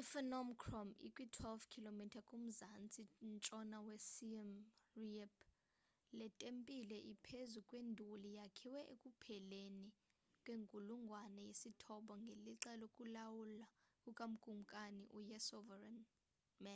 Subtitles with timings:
[0.00, 4.50] i-phnom krom ikwi-12 km kumzantsi-ntshona we siem
[5.00, 5.32] reap
[6.18, 9.86] le tempile ephezu kwenduli yakhiwa ekupheleni
[10.44, 13.66] kwenkulungwane yesithoba ngelixa lokulawula
[14.02, 15.96] kuka kumkani u-yasovarman